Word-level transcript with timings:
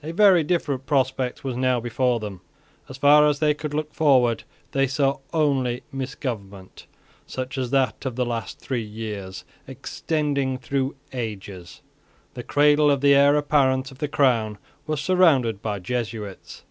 A 0.00 0.12
very 0.12 0.44
different 0.44 0.86
prospect 0.86 1.42
was 1.42 1.56
now 1.56 1.80
before 1.80 2.20
them. 2.20 2.40
As 2.88 2.98
far 2.98 3.26
as 3.26 3.40
they 3.40 3.52
could 3.52 3.74
look 3.74 3.92
forward 3.92 4.44
they 4.70 4.86
saw 4.86 5.18
only 5.32 5.82
misgovernment, 5.92 6.86
such 7.26 7.58
as 7.58 7.70
that 7.70 8.06
of 8.06 8.14
the 8.14 8.24
last 8.24 8.60
three 8.60 8.84
years, 8.84 9.42
extending 9.66 10.56
through 10.56 10.94
ages. 11.12 11.82
The 12.34 12.44
cradle 12.44 12.92
of 12.92 13.00
the 13.00 13.12
heir 13.16 13.34
apparent 13.36 13.90
of 13.90 13.98
the 13.98 14.06
crown 14.06 14.56
was 14.86 15.00
surrounded 15.00 15.60
by 15.62 15.80
Jesuits. 15.80 16.62